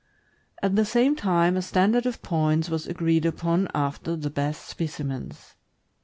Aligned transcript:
At 0.63 0.75
the 0.75 0.83
same 0.83 1.15
time, 1.15 1.55
a 1.55 1.61
standard 1.61 2.07
of 2.07 2.23
points 2.23 2.71
was 2.71 2.87
agreed 2.87 3.23
upon 3.23 3.67
after 3.75 4.15
the 4.15 4.31
best 4.31 4.65
specimens. 4.67 5.53